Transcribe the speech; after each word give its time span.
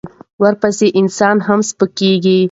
ورپسې 0.41 0.87
انسان 0.99 1.35
هم 1.47 1.59
سپکېږي. 1.69 2.37